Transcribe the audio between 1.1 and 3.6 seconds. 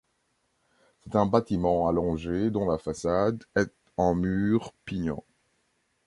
un bâtiment allongé, dont la façade